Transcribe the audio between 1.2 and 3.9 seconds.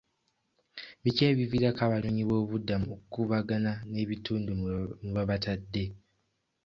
ebiviirako abanoonyi b'bobubuddamu okukuubagana